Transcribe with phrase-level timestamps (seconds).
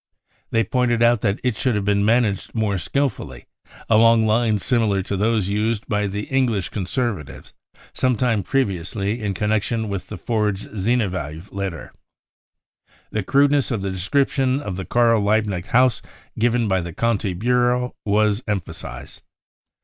[0.49, 3.45] They pointed out that it should have been managed more skilfully,
[3.87, 7.53] along lines similar to those used by the Eng lish Conservatives
[7.93, 11.93] some time previously in connection with the forged Zinoviev letter.
[13.11, 16.01] The crudeness of the description of the Karl Liebknecht House
[16.39, 19.21] given by the Conti Bureau was emphasised.